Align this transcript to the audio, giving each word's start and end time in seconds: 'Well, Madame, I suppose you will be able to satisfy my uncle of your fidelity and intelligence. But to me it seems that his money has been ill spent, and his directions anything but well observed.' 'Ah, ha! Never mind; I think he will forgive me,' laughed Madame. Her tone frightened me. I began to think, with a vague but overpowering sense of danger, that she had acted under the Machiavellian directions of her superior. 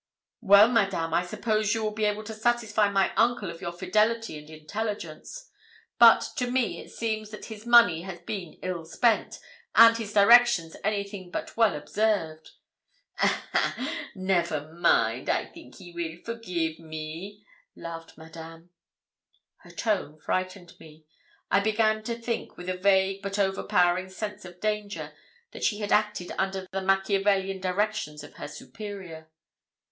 'Well, 0.41 0.67
Madame, 0.67 1.13
I 1.13 1.23
suppose 1.23 1.75
you 1.75 1.83
will 1.83 1.91
be 1.91 2.05
able 2.05 2.23
to 2.23 2.33
satisfy 2.33 2.89
my 2.89 3.13
uncle 3.13 3.51
of 3.51 3.61
your 3.61 3.71
fidelity 3.71 4.35
and 4.39 4.49
intelligence. 4.49 5.51
But 5.99 6.27
to 6.37 6.49
me 6.49 6.79
it 6.81 6.89
seems 6.89 7.29
that 7.29 7.45
his 7.53 7.67
money 7.67 8.01
has 8.01 8.19
been 8.21 8.57
ill 8.63 8.83
spent, 8.85 9.39
and 9.75 9.95
his 9.95 10.11
directions 10.11 10.75
anything 10.83 11.29
but 11.29 11.55
well 11.55 11.75
observed.' 11.75 12.49
'Ah, 13.19 13.45
ha! 13.53 13.95
Never 14.15 14.73
mind; 14.73 15.29
I 15.29 15.45
think 15.45 15.75
he 15.77 15.91
will 15.93 16.17
forgive 16.25 16.79
me,' 16.79 17.45
laughed 17.75 18.17
Madame. 18.17 18.71
Her 19.57 19.69
tone 19.69 20.17
frightened 20.17 20.79
me. 20.79 21.05
I 21.51 21.59
began 21.59 22.01
to 22.05 22.15
think, 22.17 22.57
with 22.57 22.69
a 22.69 22.75
vague 22.75 23.21
but 23.21 23.37
overpowering 23.37 24.09
sense 24.09 24.45
of 24.45 24.59
danger, 24.59 25.13
that 25.51 25.63
she 25.63 25.77
had 25.77 25.91
acted 25.91 26.31
under 26.39 26.65
the 26.71 26.81
Machiavellian 26.81 27.59
directions 27.61 28.23
of 28.23 28.33
her 28.37 28.47
superior. 28.47 29.29